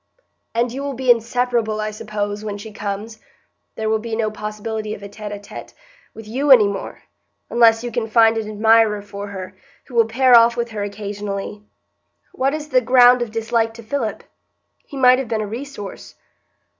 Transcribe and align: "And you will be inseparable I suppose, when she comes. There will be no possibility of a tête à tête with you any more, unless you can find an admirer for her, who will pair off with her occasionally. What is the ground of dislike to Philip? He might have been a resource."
"And 0.55 0.71
you 0.73 0.81
will 0.81 0.95
be 0.95 1.11
inseparable 1.11 1.79
I 1.79 1.91
suppose, 1.91 2.43
when 2.43 2.57
she 2.57 2.71
comes. 2.73 3.19
There 3.75 3.87
will 3.87 3.99
be 3.99 4.15
no 4.15 4.31
possibility 4.31 4.95
of 4.95 5.03
a 5.03 5.07
tête 5.07 5.31
à 5.31 5.39
tête 5.39 5.75
with 6.15 6.27
you 6.27 6.49
any 6.49 6.67
more, 6.67 7.03
unless 7.51 7.83
you 7.83 7.91
can 7.91 8.07
find 8.07 8.35
an 8.35 8.49
admirer 8.49 9.03
for 9.03 9.27
her, 9.27 9.55
who 9.85 9.93
will 9.93 10.07
pair 10.07 10.35
off 10.35 10.57
with 10.57 10.71
her 10.71 10.81
occasionally. 10.81 11.61
What 12.31 12.55
is 12.55 12.69
the 12.69 12.81
ground 12.81 13.21
of 13.21 13.29
dislike 13.29 13.75
to 13.75 13.83
Philip? 13.83 14.23
He 14.87 14.97
might 14.97 15.19
have 15.19 15.27
been 15.27 15.39
a 15.41 15.45
resource." 15.45 16.15